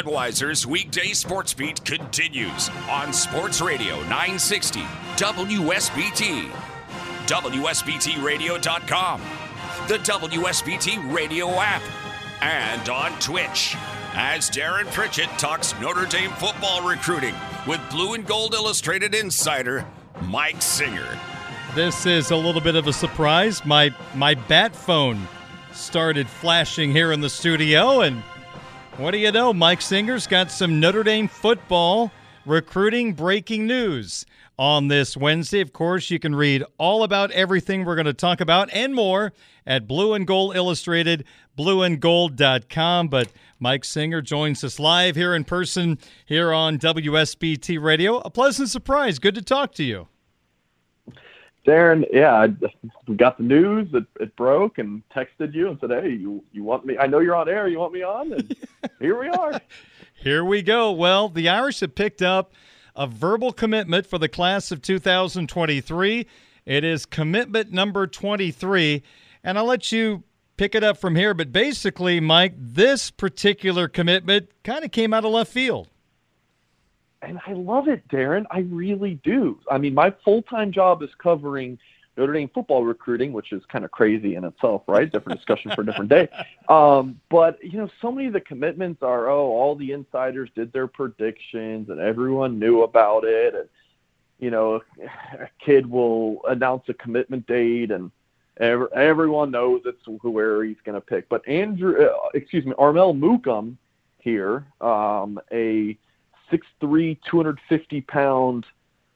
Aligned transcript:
Budweiser's 0.00 0.66
weekday 0.66 1.12
sports 1.12 1.52
beat 1.52 1.84
continues 1.84 2.70
on 2.88 3.12
Sports 3.12 3.60
Radio 3.60 3.96
960 4.04 4.80
WSBT, 4.80 6.48
WSBTRadio.com, 7.26 9.20
the 9.88 9.98
WSBT 9.98 11.14
Radio 11.14 11.50
app, 11.50 11.82
and 12.40 12.88
on 12.88 13.12
Twitch. 13.18 13.76
As 14.14 14.48
Darren 14.48 14.90
Pritchett 14.90 15.28
talks 15.38 15.78
Notre 15.82 16.06
Dame 16.06 16.30
football 16.30 16.88
recruiting 16.88 17.34
with 17.66 17.80
Blue 17.90 18.14
and 18.14 18.26
Gold 18.26 18.54
Illustrated 18.54 19.14
insider 19.14 19.84
Mike 20.22 20.62
Singer. 20.62 21.18
This 21.74 22.06
is 22.06 22.30
a 22.30 22.36
little 22.36 22.62
bit 22.62 22.74
of 22.74 22.86
a 22.86 22.92
surprise. 22.94 23.66
My 23.66 23.94
my 24.14 24.32
bat 24.32 24.74
phone 24.74 25.28
started 25.74 26.26
flashing 26.26 26.90
here 26.90 27.12
in 27.12 27.20
the 27.20 27.28
studio 27.28 28.00
and 28.00 28.22
what 29.00 29.12
do 29.12 29.18
you 29.18 29.32
know? 29.32 29.54
Mike 29.54 29.80
Singer's 29.80 30.26
got 30.26 30.50
some 30.50 30.78
Notre 30.78 31.02
Dame 31.02 31.26
football 31.26 32.12
recruiting 32.44 33.14
breaking 33.14 33.66
news 33.66 34.26
on 34.58 34.88
this 34.88 35.16
Wednesday. 35.16 35.60
Of 35.60 35.72
course, 35.72 36.10
you 36.10 36.18
can 36.18 36.34
read 36.34 36.62
all 36.76 37.02
about 37.02 37.30
everything 37.30 37.84
we're 37.84 37.94
going 37.94 38.04
to 38.04 38.12
talk 38.12 38.42
about 38.42 38.68
and 38.74 38.94
more 38.94 39.32
at 39.66 39.88
Blue 39.88 40.12
and 40.12 40.26
Gold 40.26 40.54
Illustrated, 40.54 41.24
blueandgold.com. 41.56 43.08
But 43.08 43.32
Mike 43.58 43.86
Singer 43.86 44.20
joins 44.20 44.62
us 44.62 44.78
live 44.78 45.16
here 45.16 45.34
in 45.34 45.44
person 45.44 45.98
here 46.26 46.52
on 46.52 46.78
WSBT 46.78 47.82
Radio. 47.82 48.18
A 48.18 48.28
pleasant 48.28 48.68
surprise. 48.68 49.18
Good 49.18 49.34
to 49.34 49.42
talk 49.42 49.72
to 49.76 49.84
you. 49.84 50.08
Darren, 51.70 52.04
yeah, 52.12 52.34
I 52.34 52.48
got 53.16 53.38
the 53.38 53.44
news. 53.44 53.88
It, 53.94 54.04
it 54.18 54.34
broke 54.34 54.78
and 54.78 55.02
texted 55.14 55.54
you 55.54 55.68
and 55.68 55.78
said, 55.80 55.90
"Hey, 55.90 56.10
you 56.10 56.42
you 56.52 56.64
want 56.64 56.84
me? 56.84 56.98
I 56.98 57.06
know 57.06 57.20
you're 57.20 57.36
on 57.36 57.48
air. 57.48 57.68
You 57.68 57.78
want 57.78 57.92
me 57.92 58.02
on?" 58.02 58.32
And 58.32 58.56
here 59.00 59.18
we 59.18 59.28
are. 59.28 59.60
Here 60.14 60.44
we 60.44 60.62
go. 60.62 60.90
Well, 60.90 61.28
the 61.28 61.48
Irish 61.48 61.80
have 61.80 61.94
picked 61.94 62.22
up 62.22 62.52
a 62.96 63.06
verbal 63.06 63.52
commitment 63.52 64.06
for 64.06 64.18
the 64.18 64.28
class 64.28 64.72
of 64.72 64.82
2023. 64.82 66.26
It 66.66 66.84
is 66.84 67.06
commitment 67.06 67.72
number 67.72 68.06
23, 68.06 69.02
and 69.44 69.56
I'll 69.56 69.64
let 69.64 69.92
you 69.92 70.24
pick 70.56 70.74
it 70.74 70.82
up 70.84 70.98
from 70.98 71.14
here. 71.16 71.34
But 71.34 71.52
basically, 71.52 72.20
Mike, 72.20 72.54
this 72.56 73.10
particular 73.10 73.86
commitment 73.88 74.50
kind 74.64 74.84
of 74.84 74.90
came 74.90 75.14
out 75.14 75.24
of 75.24 75.30
left 75.30 75.52
field 75.52 75.88
and 77.22 77.38
I 77.46 77.52
love 77.52 77.88
it, 77.88 78.06
Darren. 78.08 78.44
I 78.50 78.60
really 78.60 79.20
do. 79.22 79.58
I 79.70 79.78
mean, 79.78 79.94
my 79.94 80.12
full 80.24 80.42
time 80.42 80.72
job 80.72 81.02
is 81.02 81.10
covering 81.22 81.78
Notre 82.16 82.32
Dame 82.32 82.50
football 82.52 82.84
recruiting, 82.84 83.32
which 83.32 83.52
is 83.52 83.62
kind 83.70 83.84
of 83.84 83.90
crazy 83.90 84.34
in 84.34 84.44
itself, 84.44 84.82
right? 84.86 85.10
Different 85.10 85.38
discussion 85.38 85.70
for 85.74 85.82
a 85.82 85.86
different 85.86 86.10
day. 86.10 86.28
Um, 86.68 87.20
but 87.30 87.58
you 87.64 87.78
know, 87.78 87.90
so 88.00 88.12
many 88.12 88.28
of 88.28 88.32
the 88.32 88.40
commitments 88.40 89.02
are, 89.02 89.28
oh, 89.28 89.46
all 89.46 89.74
the 89.74 89.90
insiders 89.90 90.50
did 90.54 90.72
their 90.72 90.86
predictions, 90.86 91.88
and 91.88 91.98
everyone 91.98 92.60
knew 92.60 92.84
about 92.84 93.24
it, 93.24 93.56
and 93.56 93.68
you 94.38 94.52
know, 94.52 94.80
a 95.32 95.48
kid 95.58 95.84
will 95.84 96.42
announce 96.46 96.84
a 96.88 96.94
commitment 96.94 97.44
date, 97.48 97.90
and 97.90 98.12
every, 98.58 98.86
everyone 98.94 99.50
knows 99.50 99.82
it's 99.84 99.98
where 100.22 100.62
he's 100.62 100.76
going 100.84 100.94
to 100.94 101.00
pick. 101.00 101.28
But 101.28 101.46
Andrew, 101.48 102.06
uh, 102.06 102.28
excuse 102.34 102.64
me, 102.64 102.72
Armel 102.78 103.14
Mukam 103.14 103.76
here, 104.18 104.64
um, 104.80 105.40
a 105.50 105.98
6'3", 106.50 107.18
250 107.28 108.00
pound 108.02 108.66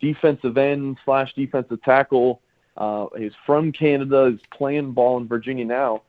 defensive 0.00 0.58
end 0.58 0.98
slash 1.04 1.34
defensive 1.34 1.82
tackle. 1.82 2.40
Uh, 2.76 3.06
he's 3.16 3.32
from 3.46 3.72
Canada. 3.72 4.30
He's 4.30 4.40
playing 4.50 4.92
ball 4.92 5.18
in 5.18 5.28
Virginia 5.28 5.64
now. 5.64 6.02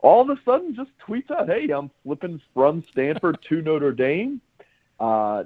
All 0.00 0.22
of 0.22 0.30
a 0.30 0.40
sudden, 0.44 0.74
just 0.74 0.90
tweets 0.98 1.30
out, 1.30 1.48
"Hey, 1.48 1.68
I'm 1.70 1.90
flipping 2.02 2.40
from 2.54 2.82
Stanford 2.90 3.38
to 3.48 3.62
Notre 3.62 3.92
Dame." 3.92 4.40
Uh, 5.00 5.44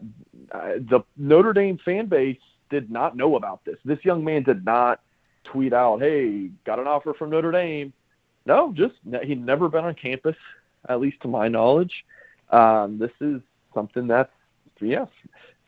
the 0.52 1.00
Notre 1.16 1.52
Dame 1.52 1.78
fan 1.78 2.06
base 2.06 2.40
did 2.68 2.90
not 2.90 3.16
know 3.16 3.36
about 3.36 3.64
this. 3.64 3.78
This 3.84 4.04
young 4.04 4.24
man 4.24 4.42
did 4.42 4.64
not 4.64 5.00
tweet 5.44 5.72
out, 5.72 6.00
"Hey, 6.00 6.50
got 6.64 6.78
an 6.78 6.86
offer 6.86 7.14
from 7.14 7.30
Notre 7.30 7.52
Dame." 7.52 7.92
No, 8.46 8.72
just 8.72 8.94
he'd 9.22 9.44
never 9.44 9.68
been 9.68 9.84
on 9.84 9.94
campus, 9.94 10.36
at 10.88 11.00
least 11.00 11.20
to 11.22 11.28
my 11.28 11.48
knowledge. 11.48 12.04
Um, 12.50 12.98
this 12.98 13.12
is 13.20 13.40
something 13.72 14.06
that's 14.06 14.32
yeah, 14.80 15.06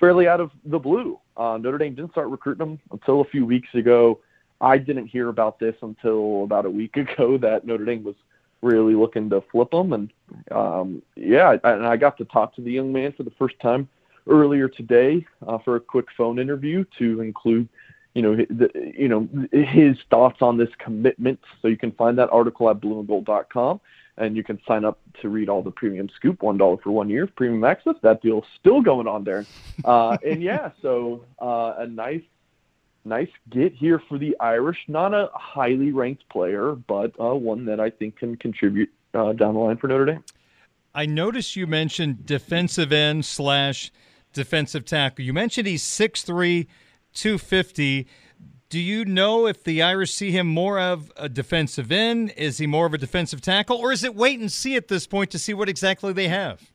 fairly 0.01 0.29
out 0.29 0.41
of 0.41 0.51
the 0.65 0.79
blue. 0.79 1.19
Uh, 1.37 1.59
Notre 1.59 1.79
Dame 1.79 1.95
didn't 1.95 2.13
start 2.13 2.29
recruiting 2.29 2.67
him 2.67 2.81
until 2.91 3.21
a 3.21 3.25
few 3.25 3.47
weeks 3.47 3.69
ago. 3.75 4.21
I 4.61 4.79
didn't 4.79 5.09
hear 5.09 5.29
about 5.29 5.59
this 5.59 5.75
until 5.83 6.45
about 6.45 6.67
a 6.67 6.71
week 6.71 6.97
ago 6.97 7.39
that 7.39 7.67
Notre 7.67 7.85
Dame 7.85 8.05
was 8.05 8.17
really 8.63 8.95
looking 8.95 9.29
to 9.31 9.43
flip 9.51 9.73
him. 9.73 9.93
And 9.93 10.13
um, 10.51 11.03
yeah, 11.17 11.57
and 11.65 11.87
I 11.87 11.97
got 11.97 12.17
to 12.19 12.25
talk 12.25 12.55
to 12.57 12.63
the 12.63 12.71
young 12.71 12.93
man 12.93 13.13
for 13.13 13.25
the 13.25 13.33
first 13.39 13.59
time 13.61 13.89
earlier 14.29 14.69
today 14.69 15.27
uh, 15.47 15.59
for 15.59 15.77
a 15.77 15.81
quick 15.81 16.07
phone 16.17 16.39
interview 16.39 16.85
to 16.99 17.21
include, 17.21 17.69
you 18.15 18.23
know, 18.23 18.37
the, 18.37 18.71
you 18.97 19.09
know 19.09 19.29
his 19.53 19.97
thoughts 20.11 20.43
on 20.43 20.59
this 20.59 20.69
commitment. 20.79 21.41
So 21.61 21.69
you 21.69 21.77
can 21.77 21.93
find 21.93 22.19
that 22.19 22.31
article 22.31 22.69
at 22.71 22.81
blueandgold.com 22.81 23.81
and 24.17 24.37
you 24.37 24.45
can 24.45 24.61
sign 24.67 24.85
up 24.85 24.99
to 25.21 25.29
read 25.29 25.49
all 25.49 25.63
the 25.63 25.71
premium 25.71 26.09
scoop 26.15 26.43
one 26.43 26.59
dollar 26.59 26.77
for 26.77 26.91
one 26.91 27.09
year 27.09 27.27
premium 27.27 27.65
access 27.65 27.95
that 28.03 28.23
deal's 28.23 28.45
still 28.59 28.83
going 28.83 29.07
on 29.07 29.25
there. 29.25 29.47
Uh, 29.85 30.17
and 30.25 30.43
yeah 30.43 30.71
so 30.81 31.25
uh, 31.41 31.75
a 31.79 31.87
nice 31.87 32.23
nice 33.05 33.31
get 33.51 33.73
here 33.73 34.01
for 34.09 34.19
the 34.19 34.37
irish. 34.39 34.79
Not 34.87 35.15
a 35.15 35.31
highly 35.33 35.93
ranked 35.93 36.29
player 36.29 36.73
but 36.75 37.13
uh, 37.19 37.35
one 37.35 37.65
that 37.67 37.81
i 37.81 37.91
think 37.91 38.17
can 38.17 38.37
contribute 38.37 38.91
uh, 39.15 39.33
down 39.33 39.55
the 39.55 39.61
line 39.61 39.77
for 39.77 39.89
notre 39.89 40.05
dame. 40.07 40.25
I 40.95 41.07
noticed 41.07 41.57
you 41.57 41.67
mentioned 41.67 42.27
defensive 42.27 42.93
end 42.93 43.25
slash 43.25 43.91
defensive 44.35 44.85
tackle. 44.85 45.25
You 45.25 45.33
mentioned 45.33 45.67
he's 45.67 45.83
6'3 45.83 46.67
250 47.15 48.07
do 48.73 48.81
you 48.81 49.05
know 49.05 49.47
if 49.47 49.63
the 49.65 49.83
Irish 49.83 50.15
see 50.15 50.31
him 50.31 50.47
more 50.47 50.81
of 50.81 51.13
a 51.19 51.29
defensive 51.29 51.93
end? 51.93 52.33
Is 52.39 52.57
he 52.57 52.67
more 52.67 52.87
of 52.87 52.95
a 52.95 52.99
defensive 52.99 53.43
tackle? 53.43 53.77
Or 53.77 53.93
is 53.93 54.03
it 54.03 54.15
wait 54.15 54.41
and 54.41 54.51
see 54.51 54.77
at 54.77 54.89
this 54.89 55.07
point 55.07 55.31
to 55.33 55.39
see 55.39 55.53
what 55.53 55.69
exactly 55.69 56.15
they 56.15 56.29
have? 56.29 56.73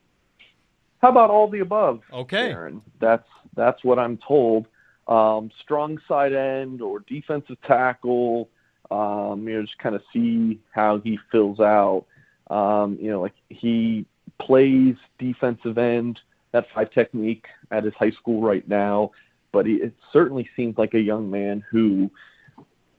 How 1.01 1.09
about 1.09 1.31
all 1.31 1.49
the 1.49 1.61
above? 1.61 2.01
Okay. 2.13 2.51
Aaron? 2.51 2.83
That's 2.99 3.27
that's 3.55 3.83
what 3.83 3.97
I'm 3.97 4.17
told. 4.17 4.67
Um, 5.07 5.49
strong 5.63 5.97
side 6.07 6.33
end 6.33 6.83
or 6.83 6.99
defensive 6.99 7.57
tackle. 7.65 8.47
Um, 8.91 9.47
you 9.47 9.55
know, 9.55 9.61
just 9.63 9.79
kind 9.79 9.95
of 9.95 10.03
see 10.13 10.59
how 10.69 10.99
he 10.99 11.17
fills 11.31 11.59
out. 11.59 12.05
Um, 12.51 12.99
you 13.01 13.09
know, 13.09 13.21
like 13.21 13.33
he 13.49 14.05
plays 14.39 14.97
defensive 15.17 15.79
end, 15.79 16.19
that 16.51 16.67
five 16.75 16.91
technique 16.91 17.47
at 17.71 17.85
his 17.85 17.95
high 17.95 18.11
school 18.11 18.39
right 18.39 18.67
now 18.67 19.13
but 19.57 19.65
he, 19.65 19.77
it 19.77 19.93
certainly 20.13 20.47
seems 20.55 20.77
like 20.77 20.93
a 20.93 20.99
young 20.99 21.31
man 21.31 21.63
who 21.71 22.11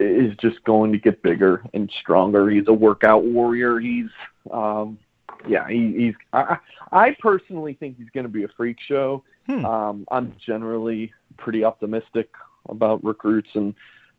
is 0.00 0.36
just 0.38 0.64
going 0.64 0.90
to 0.90 0.98
get 0.98 1.22
bigger 1.22 1.62
and 1.72 1.88
stronger. 2.00 2.50
He's 2.50 2.66
a 2.66 2.72
workout 2.72 3.22
warrior. 3.22 3.78
He's, 3.78 4.10
um, 4.50 4.98
yeah, 5.46 5.68
he, 5.68 5.92
he's. 5.96 6.14
I, 6.32 6.58
I 6.90 7.16
personally 7.20 7.74
think 7.74 7.96
he's 7.96 8.10
going 8.10 8.24
to 8.26 8.28
be 8.28 8.42
a 8.42 8.48
freak 8.56 8.78
show. 8.80 9.22
Hmm. 9.46 9.64
Um, 9.64 10.04
I'm 10.10 10.34
generally 10.44 11.12
pretty 11.36 11.62
optimistic 11.62 12.28
about 12.68 13.04
recruits 13.04 13.50
and 13.54 13.72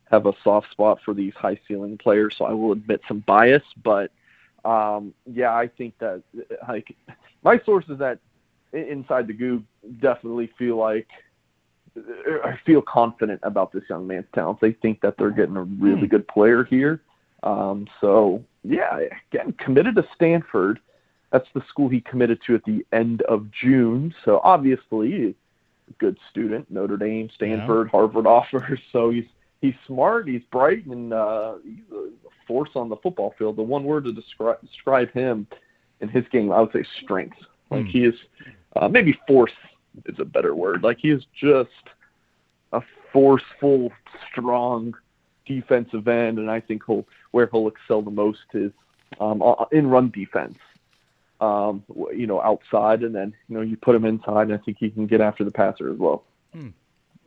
have 0.09 0.25
a 0.25 0.31
soft 0.41 0.71
spot 0.71 0.99
for 1.03 1.13
these 1.13 1.33
high 1.33 1.59
ceiling 1.67 1.97
players. 1.97 2.35
So 2.37 2.45
I 2.45 2.53
will 2.53 2.71
admit 2.71 3.01
some 3.05 3.19
bias, 3.27 3.63
but 3.83 4.13
um, 4.63 5.13
yeah, 5.25 5.53
I 5.53 5.67
think 5.67 5.93
that 5.99 6.23
like 6.69 6.95
my 7.43 7.59
sources 7.65 7.99
that 7.99 8.19
inside 8.71 9.27
the 9.27 9.33
Gug 9.33 9.65
definitely 9.99 10.49
feel 10.57 10.77
like 10.77 11.07
I 11.97 12.59
feel 12.65 12.81
confident 12.81 13.39
about 13.43 13.71
this 13.71 13.83
young 13.89 14.07
man's 14.07 14.27
talent. 14.33 14.59
They 14.61 14.73
think 14.73 15.01
that 15.01 15.15
they're 15.17 15.31
getting 15.31 15.57
a 15.57 15.63
really 15.63 16.01
hmm. 16.01 16.07
good 16.07 16.27
player 16.27 16.63
here. 16.63 17.01
Um, 17.43 17.87
so 18.01 18.43
yeah, 18.63 18.99
again, 19.31 19.53
committed 19.53 19.95
to 19.95 20.05
Stanford. 20.15 20.79
That's 21.31 21.47
the 21.53 21.61
school 21.69 21.89
he 21.89 22.01
committed 22.01 22.39
to 22.47 22.55
at 22.55 22.63
the 22.65 22.85
end 22.91 23.21
of 23.23 23.47
June. 23.51 24.13
So 24.25 24.41
obviously, 24.43 25.35
a 25.89 25.93
good 25.99 26.17
student. 26.29 26.69
Notre 26.71 26.97
Dame, 26.97 27.29
Stanford, 27.35 27.87
yeah. 27.87 27.91
Harvard 27.91 28.27
offers. 28.27 28.79
So 28.91 29.09
he's 29.11 29.25
he's 29.61 29.75
smart, 29.87 30.27
he's 30.27 30.43
bright, 30.51 30.85
and 30.85 31.13
uh, 31.13 31.55
he's 31.63 31.83
a 31.93 32.09
force 32.47 32.71
on 32.75 32.89
the 32.89 32.97
football 32.97 33.33
field. 33.37 33.55
The 33.55 33.63
one 33.63 33.83
word 33.83 34.05
to 34.05 34.11
describe 34.11 34.59
describe 34.61 35.11
him 35.11 35.47
in 36.01 36.09
his 36.09 36.25
game. 36.31 36.51
I 36.51 36.61
would 36.61 36.71
say 36.73 36.83
strength. 37.03 37.37
Like 37.71 37.85
he 37.85 38.03
is 38.03 38.15
uh, 38.75 38.87
maybe 38.87 39.17
force 39.27 39.51
is 40.05 40.19
a 40.19 40.25
better 40.25 40.55
word. 40.55 40.83
Like 40.83 40.99
he 40.99 41.09
is 41.09 41.25
just 41.39 41.69
a 42.73 42.81
forceful, 43.11 43.91
strong 44.31 44.95
defensive 45.45 46.07
end, 46.07 46.39
and 46.39 46.49
I 46.49 46.59
think 46.59 46.83
he'll 46.85 47.05
where 47.31 47.49
he'll 47.51 47.67
excel 47.67 48.01
the 48.01 48.11
most 48.11 48.39
is 48.53 48.71
um, 49.19 49.43
in 49.71 49.87
run 49.87 50.09
defense. 50.09 50.57
Um, 51.41 51.83
you 52.13 52.27
know, 52.27 52.41
outside, 52.41 53.01
and 53.01 53.15
then 53.15 53.33
you 53.47 53.55
know 53.55 53.61
you 53.61 53.77
put 53.77 53.95
him 53.95 54.05
inside, 54.05 54.43
and 54.43 54.53
I 54.53 54.57
think 54.57 54.77
he 54.77 54.89
can 54.89 55.07
get 55.07 55.21
after 55.21 55.43
the 55.43 55.51
passer 55.51 55.91
as 55.91 55.97
well. 55.97 56.23
Hmm. 56.53 56.69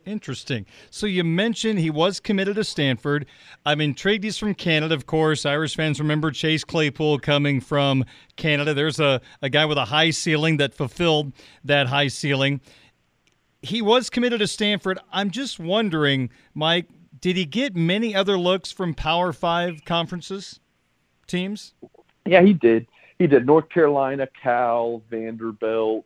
Interesting. 0.05 0.65
So 0.89 1.05
you 1.05 1.23
mentioned 1.23 1.79
he 1.79 1.89
was 1.89 2.19
committed 2.19 2.55
to 2.55 2.63
Stanford. 2.63 3.25
I'm 3.65 3.79
intrigued 3.79 4.23
he's 4.23 4.37
from 4.37 4.53
Canada, 4.53 4.93
of 4.93 5.05
course. 5.05 5.45
Irish 5.45 5.75
fans 5.75 5.99
remember 5.99 6.31
Chase 6.31 6.63
Claypool 6.63 7.19
coming 7.19 7.61
from 7.61 8.03
Canada. 8.35 8.73
There's 8.73 8.99
a, 8.99 9.21
a 9.41 9.49
guy 9.49 9.65
with 9.65 9.77
a 9.77 9.85
high 9.85 10.09
ceiling 10.09 10.57
that 10.57 10.73
fulfilled 10.73 11.31
that 11.63 11.87
high 11.87 12.07
ceiling. 12.07 12.59
He 13.61 13.81
was 13.81 14.09
committed 14.09 14.39
to 14.39 14.47
Stanford. 14.47 14.99
I'm 15.11 15.31
just 15.31 15.57
wondering, 15.57 16.29
Mike, 16.53 16.89
did 17.21 17.37
he 17.37 17.45
get 17.45 17.75
many 17.75 18.13
other 18.13 18.37
looks 18.37 18.71
from 18.71 18.93
Power 18.93 19.31
Five 19.31 19.85
conferences 19.85 20.59
teams? 21.27 21.73
Yeah, 22.25 22.41
he 22.41 22.53
did. 22.53 22.87
He 23.19 23.27
did. 23.27 23.45
North 23.45 23.69
Carolina, 23.69 24.27
Cal, 24.41 25.01
Vanderbilt, 25.09 26.05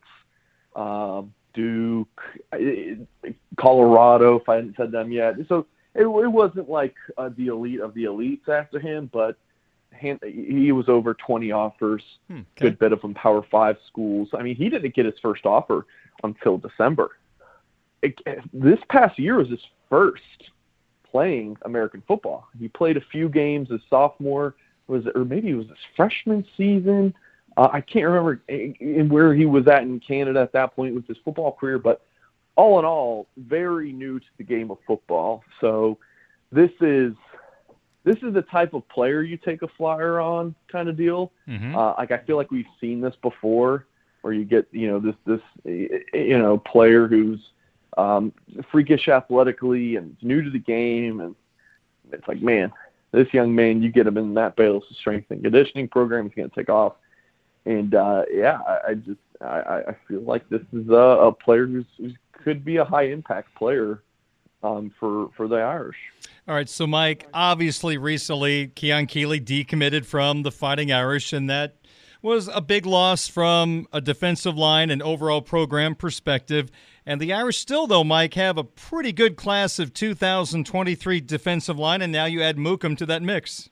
um, 0.75 1.33
Duke, 1.57 2.21
Colorado, 3.57 4.39
if 4.39 4.47
I 4.47 4.57
hadn't 4.57 4.77
said 4.77 4.91
them 4.91 5.11
yet. 5.11 5.35
So 5.49 5.65
it, 5.95 6.03
it 6.03 6.27
wasn't 6.31 6.69
like 6.69 6.93
uh, 7.17 7.31
the 7.35 7.47
elite 7.47 7.79
of 7.79 7.95
the 7.95 8.03
elites 8.03 8.47
after 8.47 8.79
him, 8.79 9.09
but 9.11 9.37
he 9.99 10.71
was 10.71 10.87
over 10.87 11.15
20 11.15 11.51
offers, 11.51 12.03
hmm, 12.27 12.35
okay. 12.35 12.45
good 12.59 12.79
bit 12.79 12.93
of 12.93 13.01
them 13.01 13.15
Power 13.15 13.41
Five 13.49 13.77
schools. 13.87 14.29
I 14.37 14.43
mean, 14.43 14.55
he 14.55 14.69
didn't 14.69 14.93
get 14.93 15.07
his 15.07 15.15
first 15.19 15.47
offer 15.47 15.87
until 16.23 16.59
December. 16.59 17.17
It, 18.03 18.19
this 18.53 18.79
past 18.89 19.17
year 19.17 19.37
was 19.37 19.49
his 19.49 19.65
first 19.89 20.51
playing 21.09 21.57
American 21.63 22.03
football. 22.07 22.47
He 22.59 22.67
played 22.67 22.97
a 22.97 23.01
few 23.01 23.27
games 23.29 23.71
as 23.71 23.79
sophomore, 23.89 24.53
was 24.85 25.07
it, 25.07 25.13
or 25.15 25.25
maybe 25.25 25.49
it 25.49 25.55
was 25.55 25.67
his 25.67 25.77
freshman 25.95 26.45
season. 26.55 27.15
Uh, 27.57 27.69
I 27.73 27.81
can't 27.81 28.05
remember 28.05 28.39
in 28.47 29.09
where 29.09 29.33
he 29.33 29.45
was 29.45 29.67
at 29.67 29.81
in 29.81 29.99
Canada 29.99 30.39
at 30.39 30.53
that 30.53 30.75
point 30.75 30.93
with 30.93 31.07
his 31.07 31.17
football 31.25 31.51
career, 31.51 31.79
but 31.79 32.01
all 32.55 32.77
in 32.77 32.85
all, 32.85 33.27
very 33.37 33.91
new 33.91 34.19
to 34.19 34.25
the 34.37 34.43
game 34.43 34.69
of 34.69 34.77
football. 34.85 35.43
So 35.59 35.97
this 36.51 36.71
is 36.81 37.13
this 38.03 38.17
is 38.17 38.33
the 38.33 38.43
type 38.43 38.73
of 38.73 38.87
player 38.89 39.23
you 39.23 39.37
take 39.37 39.63
a 39.63 39.67
flyer 39.75 40.19
on 40.19 40.55
kind 40.71 40.87
of 40.87 40.95
deal. 40.95 41.31
Mm-hmm. 41.47 41.75
Uh, 41.75 41.93
like 41.97 42.11
I 42.11 42.19
feel 42.19 42.37
like 42.37 42.51
we've 42.51 42.65
seen 42.79 43.01
this 43.01 43.15
before, 43.23 43.87
where 44.21 44.33
you 44.33 44.45
get 44.45 44.67
you 44.71 44.87
know 44.87 44.99
this 44.99 45.15
this 45.25 45.41
you 45.65 46.37
know 46.37 46.59
player 46.59 47.07
who's 47.07 47.39
um, 47.97 48.31
freakish 48.71 49.07
athletically 49.07 49.95
and 49.95 50.15
new 50.21 50.43
to 50.43 50.51
the 50.51 50.59
game, 50.59 51.21
and 51.21 51.35
it's 52.11 52.27
like 52.27 52.41
man, 52.41 52.71
this 53.11 53.33
young 53.33 53.55
man, 53.55 53.81
you 53.81 53.91
get 53.91 54.05
him 54.05 54.17
in 54.17 54.31
Matt 54.31 54.55
Balis' 54.55 54.83
strength 54.99 55.31
and 55.31 55.41
conditioning 55.41 55.87
program, 55.87 56.25
he's 56.25 56.35
going 56.35 56.49
to 56.49 56.55
take 56.55 56.69
off 56.69 56.93
and 57.67 57.93
uh, 57.93 58.23
yeah, 58.31 58.59
I, 58.65 58.91
I 58.91 58.93
just 58.93 59.19
I, 59.41 59.81
I 59.89 59.95
feel 60.07 60.21
like 60.21 60.47
this 60.49 60.61
is 60.73 60.89
a, 60.89 60.93
a 60.93 61.31
player 61.31 61.67
who's, 61.67 61.85
who 61.97 62.11
could 62.31 62.63
be 62.63 62.77
a 62.77 62.85
high 62.85 63.07
impact 63.07 63.53
player 63.55 64.01
um, 64.63 64.91
for 64.99 65.29
for 65.35 65.47
the 65.47 65.57
Irish. 65.57 65.97
All 66.47 66.55
right, 66.55 66.69
so 66.69 66.87
Mike, 66.87 67.27
obviously 67.33 67.97
recently 67.97 68.67
Keon 68.67 69.05
Keeley 69.07 69.41
decommitted 69.41 70.05
from 70.05 70.43
the 70.43 70.51
Fighting 70.51 70.91
Irish, 70.93 71.33
and 71.33 71.49
that 71.49 71.75
was 72.21 72.47
a 72.47 72.61
big 72.61 72.85
loss 72.85 73.27
from 73.27 73.85
a 73.91 73.99
defensive 74.01 74.57
line 74.57 74.89
and 74.89 75.03
overall 75.03 75.41
program 75.41 75.93
perspective. 75.93 76.71
And 77.05 77.21
the 77.21 77.31
Irish 77.33 77.59
still, 77.59 77.85
though, 77.85 78.03
Mike, 78.03 78.33
have 78.33 78.57
a 78.57 78.63
pretty 78.63 79.13
good 79.13 79.35
class 79.35 79.77
of 79.77 79.93
2023 79.93 81.21
defensive 81.21 81.77
line, 81.77 82.01
and 82.01 82.11
now 82.11 82.25
you 82.25 82.41
add 82.41 82.57
Mukam 82.57 82.97
to 82.97 83.05
that 83.05 83.21
mix. 83.21 83.69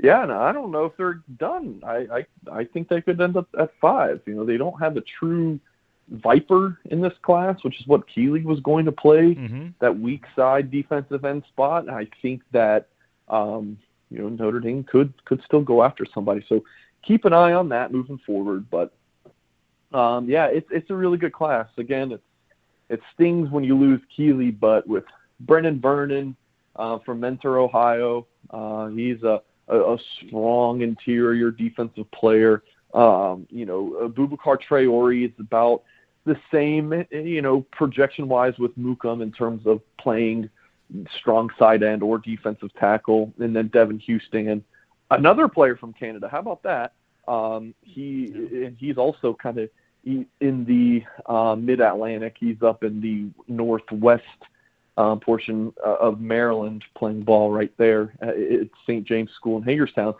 Yeah, 0.00 0.24
no, 0.26 0.40
I 0.40 0.52
don't 0.52 0.70
know 0.70 0.84
if 0.84 0.96
they're 0.96 1.20
done. 1.38 1.82
I, 1.84 2.06
I 2.50 2.60
I 2.60 2.64
think 2.64 2.88
they 2.88 3.00
could 3.00 3.20
end 3.20 3.36
up 3.36 3.48
at 3.58 3.72
five. 3.80 4.20
You 4.26 4.34
know, 4.34 4.44
they 4.44 4.56
don't 4.56 4.80
have 4.80 4.96
a 4.96 5.02
true 5.18 5.58
viper 6.10 6.78
in 6.86 7.00
this 7.00 7.12
class, 7.22 7.62
which 7.62 7.80
is 7.80 7.86
what 7.86 8.08
Keeley 8.08 8.42
was 8.42 8.60
going 8.60 8.84
to 8.84 8.92
play 8.92 9.34
mm-hmm. 9.34 9.68
that 9.80 9.98
weak 9.98 10.24
side 10.36 10.70
defensive 10.70 11.24
end 11.24 11.42
spot. 11.48 11.88
I 11.88 12.06
think 12.22 12.42
that 12.52 12.88
um, 13.28 13.76
you 14.10 14.18
know 14.18 14.28
Notre 14.28 14.60
Dame 14.60 14.84
could 14.84 15.12
could 15.24 15.42
still 15.44 15.62
go 15.62 15.82
after 15.82 16.06
somebody. 16.14 16.44
So 16.48 16.64
keep 17.02 17.24
an 17.24 17.32
eye 17.32 17.52
on 17.52 17.68
that 17.70 17.92
moving 17.92 18.20
forward. 18.24 18.66
But 18.70 18.92
um, 19.92 20.28
yeah, 20.28 20.46
it's 20.46 20.68
it's 20.70 20.90
a 20.90 20.94
really 20.94 21.18
good 21.18 21.32
class. 21.32 21.66
Again, 21.76 22.12
it 22.12 22.22
it 22.88 23.00
stings 23.14 23.50
when 23.50 23.64
you 23.64 23.76
lose 23.76 24.00
Keeley, 24.14 24.50
but 24.50 24.86
with 24.86 25.04
Brennan 25.40 25.80
Vernon 25.80 26.36
uh, 26.76 26.98
from 27.00 27.20
Mentor, 27.20 27.58
Ohio, 27.58 28.26
uh, 28.50 28.86
he's 28.88 29.22
a 29.22 29.42
a, 29.68 29.94
a 29.94 29.98
strong 30.26 30.82
interior 30.82 31.50
defensive 31.50 32.10
player. 32.10 32.62
Um, 32.94 33.46
you 33.50 33.66
know, 33.66 34.10
Boubacar 34.14 34.58
Traore 34.60 35.26
is 35.26 35.32
about 35.38 35.82
the 36.24 36.36
same, 36.52 37.04
you 37.10 37.42
know, 37.42 37.62
projection 37.72 38.28
wise 38.28 38.58
with 38.58 38.76
Mukam 38.78 39.22
in 39.22 39.32
terms 39.32 39.66
of 39.66 39.80
playing 39.98 40.48
strong 41.18 41.50
side 41.58 41.82
end 41.82 42.02
or 42.02 42.18
defensive 42.18 42.72
tackle. 42.74 43.32
And 43.38 43.54
then 43.54 43.68
Devan 43.68 44.02
Houstan, 44.06 44.62
another 45.10 45.48
player 45.48 45.76
from 45.76 45.92
Canada. 45.92 46.28
How 46.30 46.40
about 46.40 46.62
that? 46.62 46.92
Um, 47.26 47.74
he 47.82 48.32
and 48.64 48.76
he's 48.78 48.96
also 48.96 49.34
kind 49.34 49.58
of 49.58 49.68
in 50.04 50.64
the 50.64 51.04
uh, 51.26 51.54
mid 51.56 51.80
Atlantic. 51.80 52.36
He's 52.40 52.62
up 52.62 52.82
in 52.84 53.00
the 53.00 53.26
northwest 53.52 54.22
uh, 54.98 55.14
portion 55.16 55.72
uh, 55.86 55.94
of 55.94 56.20
Maryland 56.20 56.84
playing 56.96 57.22
ball 57.22 57.52
right 57.52 57.72
there 57.78 58.12
at 58.20 58.34
St. 58.84 59.06
James 59.06 59.30
School 59.36 59.58
in 59.58 59.62
Hagerstown. 59.62 60.14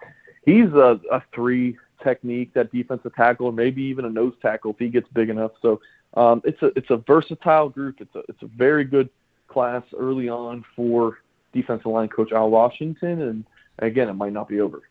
He's 0.45 0.73
a, 0.73 1.01
a 1.11 1.23
three 1.35 1.77
technique, 2.03 2.55
that 2.55 2.71
defensive 2.71 3.15
tackle, 3.17 3.47
or 3.47 3.53
maybe 3.53 3.83
even 3.83 4.05
a 4.05 4.11
nose 4.11 4.35
tackle 4.41 4.71
if 4.71 4.79
he 4.79 4.89
gets 4.89 5.09
big 5.13 5.31
enough. 5.31 5.51
So 5.61 5.81
um, 6.15 6.43
it's 6.45 6.63
a 6.63 6.67
it's 6.77 6.91
a 6.91 6.97
versatile 6.97 7.69
group. 7.69 8.01
It's 8.01 8.15
a 8.15 8.21
it's 8.29 8.43
a 8.43 8.47
very 8.47 8.85
good 8.85 9.11
class 9.49 9.83
early 9.99 10.29
on 10.29 10.65
for 10.77 11.19
defensive 11.53 11.87
line 11.87 12.09
coach 12.09 12.31
Al 12.31 12.49
Washington, 12.49 13.23
and 13.23 13.45
again, 13.81 14.09
it 14.09 14.15
might 14.15 14.33
not 14.33 14.49
be 14.49 14.61
over. 14.61 14.83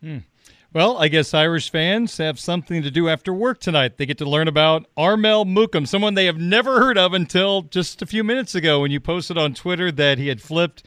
Hmm. 0.00 0.18
Well, 0.74 0.98
I 0.98 1.06
guess 1.06 1.32
Irish 1.32 1.70
fans 1.70 2.16
have 2.16 2.40
something 2.40 2.82
to 2.82 2.90
do 2.90 3.08
after 3.08 3.32
work 3.32 3.60
tonight. 3.60 3.96
They 3.96 4.06
get 4.06 4.18
to 4.18 4.28
learn 4.28 4.48
about 4.48 4.86
Armel 4.96 5.44
Mukam, 5.44 5.86
someone 5.86 6.14
they 6.14 6.24
have 6.24 6.38
never 6.38 6.80
heard 6.80 6.98
of 6.98 7.14
until 7.14 7.62
just 7.62 8.02
a 8.02 8.06
few 8.06 8.24
minutes 8.24 8.56
ago 8.56 8.80
when 8.80 8.90
you 8.90 8.98
posted 8.98 9.38
on 9.38 9.54
Twitter 9.54 9.92
that 9.92 10.18
he 10.18 10.26
had 10.26 10.42
flipped 10.42 10.82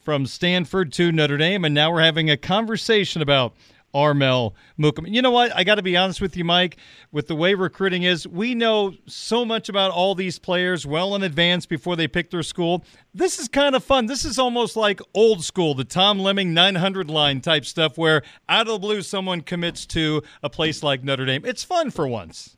from 0.00 0.26
Stanford 0.26 0.92
to 0.94 1.12
Notre 1.12 1.36
Dame, 1.36 1.64
and 1.64 1.72
now 1.72 1.92
we're 1.92 2.02
having 2.02 2.28
a 2.28 2.36
conversation 2.36 3.22
about 3.22 3.54
Armel 3.94 4.54
Mukam. 4.78 5.12
You 5.12 5.22
know 5.22 5.30
what? 5.30 5.54
I 5.56 5.64
got 5.64 5.76
to 5.76 5.82
be 5.82 5.96
honest 5.96 6.20
with 6.20 6.36
you, 6.36 6.44
Mike. 6.44 6.76
With 7.10 7.26
the 7.26 7.34
way 7.34 7.54
recruiting 7.54 8.02
is, 8.02 8.26
we 8.26 8.54
know 8.54 8.94
so 9.06 9.44
much 9.44 9.68
about 9.68 9.90
all 9.90 10.14
these 10.14 10.38
players 10.38 10.86
well 10.86 11.14
in 11.14 11.22
advance 11.22 11.66
before 11.66 11.96
they 11.96 12.08
pick 12.08 12.30
their 12.30 12.42
school. 12.42 12.84
This 13.14 13.38
is 13.38 13.48
kind 13.48 13.74
of 13.74 13.82
fun. 13.82 14.06
This 14.06 14.24
is 14.24 14.38
almost 14.38 14.76
like 14.76 15.00
old 15.14 15.44
school, 15.44 15.74
the 15.74 15.84
Tom 15.84 16.18
Lemming 16.18 16.52
900 16.52 17.10
line 17.10 17.40
type 17.40 17.64
stuff, 17.64 17.96
where 17.96 18.22
out 18.48 18.66
of 18.66 18.74
the 18.74 18.78
blue 18.78 19.02
someone 19.02 19.40
commits 19.40 19.86
to 19.86 20.22
a 20.42 20.50
place 20.50 20.82
like 20.82 21.02
Notre 21.02 21.26
Dame. 21.26 21.44
It's 21.44 21.64
fun 21.64 21.90
for 21.90 22.06
once. 22.06 22.56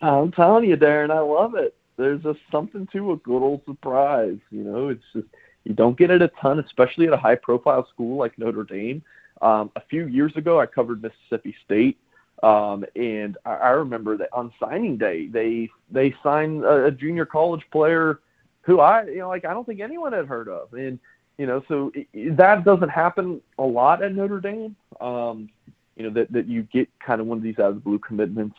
I'm 0.00 0.32
telling 0.32 0.64
you, 0.64 0.76
Darren, 0.76 1.10
I 1.10 1.20
love 1.20 1.54
it. 1.54 1.74
There's 1.96 2.22
just 2.22 2.38
something 2.52 2.86
to 2.92 3.12
a 3.12 3.16
good 3.16 3.42
old 3.42 3.62
surprise. 3.64 4.38
You 4.50 4.62
know, 4.62 4.88
it's 4.88 5.02
just 5.12 5.26
you 5.64 5.74
don't 5.74 5.98
get 5.98 6.10
it 6.10 6.22
a 6.22 6.28
ton, 6.40 6.58
especially 6.60 7.06
at 7.08 7.12
a 7.12 7.16
high 7.16 7.34
profile 7.34 7.86
school 7.92 8.16
like 8.16 8.38
Notre 8.38 8.64
Dame 8.64 9.02
um, 9.40 9.70
a 9.76 9.80
few 9.80 10.06
years 10.06 10.36
ago, 10.36 10.60
I 10.60 10.66
covered 10.66 11.02
Mississippi 11.02 11.54
State, 11.64 11.98
um, 12.42 12.84
and 12.96 13.36
I, 13.44 13.54
I 13.54 13.68
remember 13.70 14.16
that 14.16 14.28
on 14.32 14.52
signing 14.60 14.96
day, 14.96 15.26
they 15.26 15.70
they 15.90 16.14
signed 16.22 16.64
a, 16.64 16.86
a 16.86 16.90
junior 16.90 17.26
college 17.26 17.62
player 17.70 18.20
who 18.62 18.80
I 18.80 19.04
you 19.04 19.18
know 19.18 19.28
like 19.28 19.44
I 19.44 19.52
don't 19.52 19.64
think 19.64 19.80
anyone 19.80 20.12
had 20.12 20.26
heard 20.26 20.48
of, 20.48 20.72
and 20.74 20.98
you 21.36 21.46
know 21.46 21.62
so 21.68 21.92
it, 21.94 22.36
that 22.36 22.64
doesn't 22.64 22.90
happen 22.90 23.40
a 23.58 23.64
lot 23.64 24.02
at 24.02 24.14
Notre 24.14 24.40
Dame. 24.40 24.76
Um, 25.00 25.48
you 25.96 26.04
know 26.04 26.10
that 26.10 26.32
that 26.32 26.46
you 26.46 26.62
get 26.62 26.88
kind 27.00 27.20
of 27.20 27.26
one 27.26 27.38
of 27.38 27.44
these 27.44 27.58
out 27.58 27.70
of 27.70 27.74
the 27.76 27.80
blue 27.80 27.98
commitments, 27.98 28.56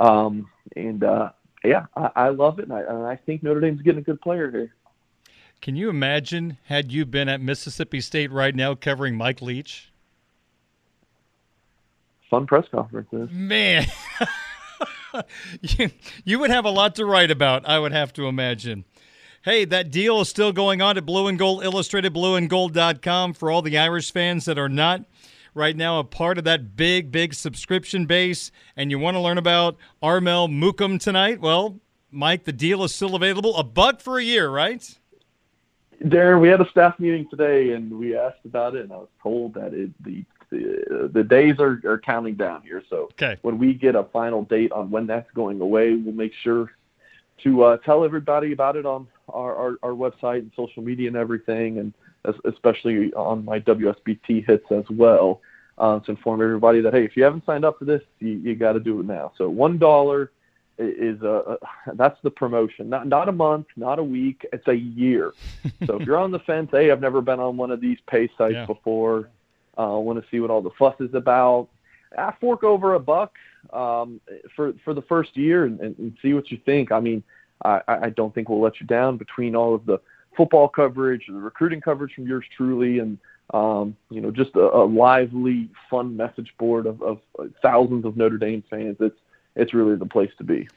um, 0.00 0.48
and 0.76 1.04
uh, 1.04 1.30
yeah, 1.64 1.86
I, 1.96 2.10
I 2.16 2.28
love 2.28 2.58
it, 2.58 2.64
and 2.64 2.72
I, 2.72 2.80
and 2.80 3.06
I 3.06 3.16
think 3.16 3.42
Notre 3.42 3.60
Dame's 3.60 3.82
getting 3.82 4.00
a 4.00 4.04
good 4.04 4.20
player 4.20 4.50
here. 4.50 4.74
Can 5.60 5.76
you 5.76 5.88
imagine 5.88 6.58
had 6.66 6.92
you 6.92 7.06
been 7.06 7.28
at 7.28 7.40
Mississippi 7.40 8.02
State 8.02 8.30
right 8.30 8.54
now 8.54 8.74
covering 8.74 9.16
Mike 9.16 9.40
Leach? 9.40 9.90
Fun 12.34 12.46
press 12.46 12.66
conferences. 12.70 13.28
Man, 13.32 13.86
you, 15.60 15.90
you 16.24 16.38
would 16.40 16.50
have 16.50 16.64
a 16.64 16.70
lot 16.70 16.96
to 16.96 17.06
write 17.06 17.30
about, 17.30 17.68
I 17.68 17.78
would 17.78 17.92
have 17.92 18.12
to 18.14 18.26
imagine. 18.26 18.84
Hey, 19.42 19.64
that 19.66 19.90
deal 19.90 20.20
is 20.20 20.28
still 20.28 20.52
going 20.52 20.82
on 20.82 20.96
at 20.96 21.06
Blue 21.06 21.28
and 21.28 21.38
Gold 21.38 21.62
Illustrated, 21.62 22.12
blueandgold.com 22.12 23.34
for 23.34 23.50
all 23.50 23.62
the 23.62 23.78
Irish 23.78 24.12
fans 24.12 24.46
that 24.46 24.58
are 24.58 24.68
not 24.68 25.04
right 25.54 25.76
now 25.76 26.00
a 26.00 26.04
part 26.04 26.38
of 26.38 26.44
that 26.44 26.76
big, 26.76 27.12
big 27.12 27.34
subscription 27.34 28.06
base 28.06 28.50
and 28.76 28.90
you 28.90 28.98
want 28.98 29.14
to 29.14 29.20
learn 29.20 29.38
about 29.38 29.76
Armel 30.02 30.48
Mukam 30.48 30.98
tonight, 30.98 31.40
well, 31.40 31.78
Mike, 32.10 32.44
the 32.44 32.52
deal 32.52 32.82
is 32.82 32.92
still 32.92 33.14
available. 33.14 33.56
A 33.56 33.62
buck 33.62 34.00
for 34.00 34.18
a 34.18 34.24
year, 34.24 34.48
right? 34.48 34.98
Darren, 36.02 36.40
we 36.40 36.48
had 36.48 36.60
a 36.60 36.68
staff 36.70 36.98
meeting 36.98 37.28
today 37.30 37.70
and 37.70 37.92
we 37.96 38.16
asked 38.16 38.44
about 38.44 38.74
it, 38.74 38.82
and 38.82 38.92
I 38.92 38.96
was 38.96 39.08
told 39.22 39.54
that 39.54 39.72
it, 39.72 39.90
the 40.02 40.24
the, 41.12 41.24
days 41.24 41.56
are, 41.58 41.80
are 41.84 41.98
counting 41.98 42.34
down 42.34 42.62
here. 42.62 42.82
So 42.88 43.08
okay. 43.12 43.36
when 43.42 43.58
we 43.58 43.74
get 43.74 43.94
a 43.94 44.04
final 44.04 44.44
date 44.44 44.72
on 44.72 44.90
when 44.90 45.06
that's 45.06 45.30
going 45.32 45.60
away, 45.60 45.94
we'll 45.94 46.14
make 46.14 46.32
sure 46.42 46.72
to 47.42 47.62
uh, 47.64 47.76
tell 47.78 48.04
everybody 48.04 48.52
about 48.52 48.76
it 48.76 48.86
on 48.86 49.08
our, 49.28 49.54
our, 49.54 49.78
our, 49.82 49.90
website 49.90 50.38
and 50.38 50.52
social 50.54 50.82
media 50.82 51.08
and 51.08 51.16
everything, 51.16 51.78
and 51.78 51.92
especially 52.44 53.12
on 53.14 53.44
my 53.44 53.58
WSBT 53.60 54.46
hits 54.46 54.66
as 54.70 54.84
well, 54.90 55.40
uh, 55.78 55.98
to 56.00 56.12
inform 56.12 56.40
everybody 56.40 56.80
that 56.80 56.94
hey, 56.94 57.04
if 57.04 57.16
you 57.16 57.24
haven't 57.24 57.44
signed 57.44 57.64
up 57.64 57.78
for 57.78 57.84
this, 57.84 58.02
you, 58.20 58.30
you 58.30 58.54
got 58.54 58.72
to 58.72 58.80
do 58.80 59.00
it 59.00 59.06
now. 59.06 59.32
So 59.36 59.48
one 59.48 59.78
dollar 59.78 60.30
is 60.78 61.20
a, 61.22 61.58
that's 61.94 62.18
the 62.22 62.30
promotion, 62.30 62.88
not 62.88 63.06
not 63.06 63.28
a 63.28 63.32
month, 63.32 63.66
not 63.76 63.98
a 63.98 64.04
week, 64.04 64.46
it's 64.52 64.66
a 64.68 64.74
year. 64.74 65.32
so 65.86 66.00
if 66.00 66.06
you're 66.06 66.18
on 66.18 66.30
the 66.30 66.38
fence, 66.40 66.68
hey, 66.70 66.90
I've 66.90 67.00
never 67.00 67.20
been 67.20 67.40
on 67.40 67.56
one 67.56 67.70
of 67.70 67.80
these 67.80 67.98
pay 68.08 68.28
sites 68.38 68.54
yeah. 68.54 68.66
before, 68.66 69.30
uh, 69.78 69.98
want 69.98 70.22
to 70.22 70.28
see 70.30 70.40
what 70.40 70.50
all 70.50 70.62
the 70.62 70.70
fuss 70.78 70.94
is 71.00 71.14
about. 71.14 71.68
I 72.16 72.32
fork 72.40 72.62
over 72.62 72.94
a 72.94 73.00
buck 73.00 73.34
um, 73.72 74.20
for 74.54 74.72
for 74.84 74.94
the 74.94 75.02
first 75.02 75.36
year 75.36 75.64
and, 75.64 75.80
and, 75.80 76.16
see 76.22 76.32
what 76.32 76.50
you 76.50 76.58
think. 76.64 76.92
I 76.92 77.00
mean, 77.00 77.22
I, 77.64 77.80
I 77.88 78.10
don't 78.10 78.34
think 78.34 78.48
we'll 78.48 78.60
let 78.60 78.80
you 78.80 78.86
down 78.86 79.16
between 79.16 79.56
all 79.56 79.74
of 79.74 79.86
the 79.86 80.00
football 80.36 80.68
coverage, 80.68 81.24
the 81.26 81.34
recruiting 81.34 81.80
coverage 81.80 82.14
from 82.14 82.26
yours 82.26 82.44
truly, 82.56 82.98
and 82.98 83.18
um, 83.52 83.96
you 84.10 84.20
know 84.20 84.30
just 84.30 84.54
a, 84.54 84.60
a, 84.60 84.84
lively, 84.84 85.70
fun 85.90 86.16
message 86.16 86.54
board 86.58 86.86
of, 86.86 87.02
of 87.02 87.20
thousands 87.62 88.04
of 88.04 88.16
Notre 88.16 88.38
Dame 88.38 88.62
fans. 88.70 88.96
It's 89.00 89.18
it's 89.56 89.74
really 89.74 89.96
the 89.96 90.06
place 90.06 90.30
to 90.38 90.44
be. 90.44 90.68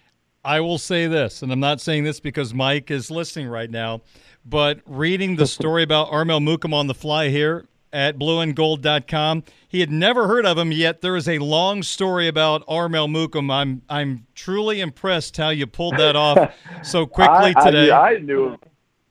I 0.44 0.62
will 0.62 0.78
say 0.78 1.08
this, 1.08 1.42
and 1.42 1.52
I'm 1.52 1.60
not 1.60 1.82
saying 1.82 2.04
this 2.04 2.20
because 2.20 2.54
Mike 2.54 2.90
is 2.90 3.12
listening 3.12 3.48
right 3.48 3.70
now, 3.70 4.02
but 4.46 4.80
reading 4.86 5.36
the 5.36 5.48
story 5.48 5.84
about 5.84 6.10
Armel 6.10 6.40
Mukam 6.40 6.74
on 6.74 6.88
the 6.88 6.94
fly 6.94 7.30
here 7.30 7.66
at 7.92 8.18
blueandgold.com. 8.18 9.44
He 9.68 9.80
had 9.80 9.92
never 9.92 10.28
heard 10.28 10.46
of 10.46 10.58
him 10.58 10.72
yet. 10.72 11.02
There 11.02 11.16
is 11.16 11.28
a 11.28 11.40
long 11.40 11.84
story 11.84 12.28
about 12.28 12.64
Armel 12.68 13.08
Mukam. 13.08 13.52
I'm 13.52 13.82
I'm 13.90 14.28
truly 14.36 14.82
impressed 14.82 15.38
how 15.38 15.50
you 15.50 15.68
pulled 15.68 15.98
that 15.98 16.16
off 16.16 16.54
so 16.84 17.06
quickly 17.06 17.54
I, 17.56 17.66
today. 17.66 17.92
I, 17.92 18.12
I 18.12 18.18
knew 18.18 18.58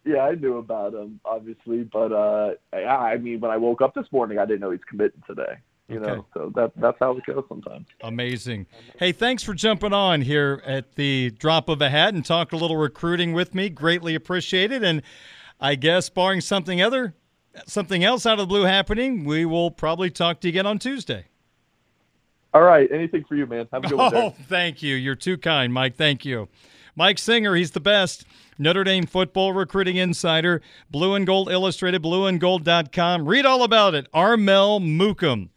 yeah, 0.05 0.21
I 0.21 0.35
knew 0.35 0.59
about 0.59 0.95
him 0.95 1.21
obviously, 1.25 1.83
but 1.85 2.13
uh, 2.13 2.55
I 2.73 3.17
mean, 3.17 3.41
when 3.41 3.51
I 3.51 3.57
woke 3.57 3.83
up 3.83 3.95
this 3.95 4.07
morning, 4.13 4.39
I 4.39 4.47
didn't 4.47 4.61
know 4.61 4.71
he's 4.71 4.81
committing 4.89 5.23
today. 5.27 5.59
You 5.89 6.01
okay. 6.01 6.17
know, 6.17 6.27
so 6.35 6.53
that 6.57 6.73
that's 6.77 6.97
how 6.99 7.17
it 7.17 7.25
goes 7.27 7.45
sometimes. 7.49 7.87
Amazing. 8.01 8.67
Hey, 8.99 9.13
thanks 9.13 9.45
for 9.45 9.55
jumping 9.55 9.93
on 9.93 10.21
here 10.21 10.61
at 10.67 10.97
the 10.97 11.31
drop 11.31 11.69
of 11.69 11.81
a 11.81 11.89
hat 11.89 12.13
and 12.13 12.25
talk 12.25 12.53
a 12.53 12.57
little 12.57 12.77
recruiting 12.77 13.33
with 13.33 13.55
me. 13.55 13.69
Greatly 13.69 14.17
appreciated. 14.17 14.83
And 14.83 15.03
I 15.61 15.77
guess, 15.77 16.09
barring 16.09 16.41
something 16.41 16.83
other, 16.83 17.15
something 17.67 18.05
else 18.05 18.27
out 18.27 18.35
of 18.35 18.39
the 18.41 18.47
blue 18.47 18.63
happening, 18.63 19.25
we 19.25 19.45
will 19.45 19.71
probably 19.71 20.11
talk 20.11 20.41
to 20.41 20.49
you 20.49 20.53
again 20.53 20.67
on 20.67 20.79
Tuesday. 20.79 21.27
All 22.55 22.63
right. 22.63 22.91
Anything 22.91 23.25
for 23.25 23.37
you, 23.37 23.47
man. 23.47 23.69
Have 23.73 23.85
a 23.85 23.89
good 23.89 23.99
one. 23.99 24.15
Oh, 24.17 24.35
thank 24.49 24.83
you. 24.83 24.95
You're 24.95 25.15
too 25.15 25.37
kind, 25.37 25.73
Mike. 25.73 25.97
Thank 25.97 26.25
you. 26.25 26.49
Mike 26.95 27.19
Singer, 27.19 27.55
he's 27.55 27.73
the 27.73 27.81
best. 27.81 28.25
Notre 28.59 28.83
Dame 28.83 29.05
football 29.05 29.53
recruiting 29.53 29.97
insider, 29.97 30.63
Blue 30.91 31.15
and 31.15 31.27
Gold 31.27 31.51
Illustrated, 31.51 32.03
blueandgold.com. 32.03 33.29
Read 33.29 33.45
all 33.45 33.63
about 33.63 33.95
it. 33.95 34.07
Armel 34.15 34.81
Mukam, 34.81 35.51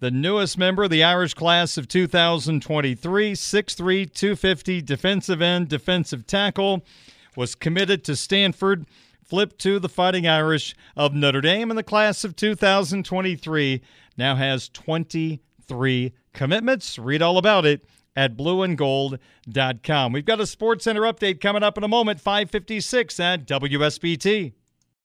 the 0.00 0.10
newest 0.10 0.58
member 0.58 0.82
of 0.82 0.90
the 0.90 1.04
Irish 1.04 1.34
class 1.34 1.78
of 1.78 1.86
2023, 1.86 3.32
6'3, 3.34 4.12
250, 4.12 4.82
defensive 4.82 5.40
end, 5.40 5.68
defensive 5.68 6.26
tackle, 6.26 6.84
was 7.36 7.54
committed 7.54 8.02
to 8.02 8.16
Stanford 8.16 8.84
flipped 9.24 9.58
to 9.60 9.78
the 9.78 9.88
Fighting 9.88 10.26
Irish 10.26 10.74
of 10.96 11.14
Notre 11.14 11.40
Dame, 11.40 11.70
and 11.70 11.78
the 11.78 11.82
class 11.82 12.24
of 12.24 12.36
2023 12.36 13.82
now 14.16 14.36
has 14.36 14.68
23 14.68 16.12
commitments. 16.32 16.98
Read 16.98 17.22
all 17.22 17.38
about 17.38 17.64
it 17.66 17.84
at 18.16 18.36
blueandgold.com. 18.36 20.12
We've 20.12 20.24
got 20.24 20.40
a 20.40 20.46
Sports 20.46 20.84
Center 20.84 21.02
update 21.02 21.40
coming 21.40 21.62
up 21.62 21.76
in 21.76 21.84
a 21.84 21.88
moment, 21.88 22.20
556 22.20 23.18
at 23.20 23.46
WSBT. 23.46 24.52